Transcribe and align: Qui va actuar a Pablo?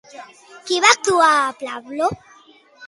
Qui 0.69 0.79
va 0.85 0.91
actuar 0.95 1.29
a 1.43 1.55
Pablo? 1.63 2.13